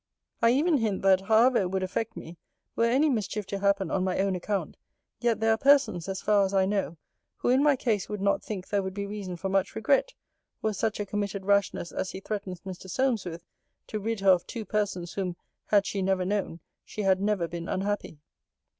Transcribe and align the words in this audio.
'I 0.41 0.49
even 0.53 0.77
hint, 0.77 1.03
that, 1.03 1.21
however 1.21 1.59
it 1.59 1.69
would 1.69 1.83
affect 1.83 2.17
me, 2.17 2.39
were 2.75 2.85
any 2.85 3.07
mischief 3.07 3.45
to 3.45 3.59
happen 3.59 3.91
on 3.91 4.03
my 4.03 4.17
own 4.19 4.35
account, 4.35 4.75
yet 5.19 5.39
there 5.39 5.51
are 5.53 5.57
persons, 5.59 6.09
as 6.09 6.23
far 6.23 6.43
as 6.43 6.55
I 6.55 6.65
know, 6.65 6.97
who 7.37 7.49
in 7.49 7.61
my 7.61 7.75
case 7.75 8.09
would 8.09 8.19
not 8.19 8.41
think 8.41 8.67
there 8.67 8.81
would 8.81 8.95
be 8.95 9.05
reason 9.05 9.35
for 9.37 9.47
much 9.47 9.75
regret, 9.75 10.15
were 10.59 10.73
such 10.73 10.99
a 10.99 11.05
committed 11.05 11.45
rashness 11.45 11.91
as 11.91 12.09
he 12.09 12.19
threatens 12.19 12.61
Mr. 12.61 12.89
Solmes 12.89 13.25
with, 13.25 13.45
to 13.85 13.99
rid 13.99 14.21
her 14.21 14.31
of 14.31 14.47
two 14.47 14.65
persons 14.65 15.13
whom, 15.13 15.35
had 15.67 15.85
she 15.85 16.01
never 16.01 16.25
known, 16.25 16.61
she 16.83 17.03
had 17.03 17.21
never 17.21 17.47
been 17.47 17.69
unhappy.' 17.69 18.17